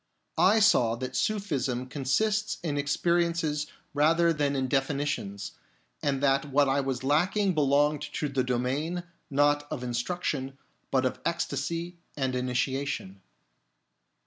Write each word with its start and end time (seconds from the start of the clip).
1 0.33 0.61
saw 0.61 0.95
that 0.95 1.15
Sufism 1.15 1.85
consists 1.85 2.57
in 2.63 2.75
experiences 2.75 3.67
rather 3.93 4.33
than 4.33 4.55
in 4.55 4.67
definitions, 4.67 5.51
and 6.01 6.23
that 6.23 6.45
what 6.45 6.67
I 6.67 6.79
was 6.81 7.03
lacking 7.03 7.53
belonged 7.53 8.01
to 8.13 8.27
the 8.27 8.43
domain, 8.43 9.03
not 9.29 9.67
of 9.71 9.83
instruction, 9.83 10.57
but 10.89 11.05
of 11.05 11.19
ecstasy 11.23 11.99
and 12.17 12.33
initiation. 12.35 13.21